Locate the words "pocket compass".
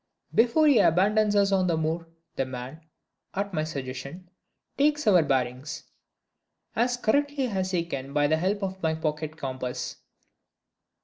8.95-9.97